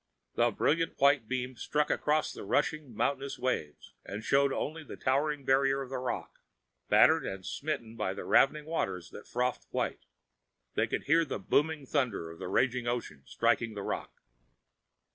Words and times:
The 0.33 0.49
brilliant 0.49 0.97
white 0.99 1.27
beam 1.27 1.55
struck 1.57 1.91
across 1.91 2.33
the 2.33 2.43
rushing, 2.43 2.95
mountainous 2.95 3.37
waves 3.37 3.93
and 4.03 4.23
showed 4.23 4.51
only 4.51 4.83
the 4.83 4.97
towering 4.97 5.45
barriers 5.45 5.91
of 5.91 5.99
rock, 5.99 6.39
battered 6.89 7.23
and 7.23 7.45
smitten 7.45 7.95
by 7.95 8.15
the 8.15 8.25
raving 8.25 8.65
waters 8.65 9.11
that 9.11 9.27
frothed 9.27 9.67
white. 9.69 10.07
They 10.73 10.87
could 10.87 11.03
hear 11.03 11.23
the 11.23 11.37
booming 11.37 11.85
thunder 11.85 12.31
of 12.31 12.39
the 12.39 12.47
raging 12.47 12.87
ocean 12.87 13.21
striking 13.27 13.75
the 13.75 13.83
rock. 13.83 14.23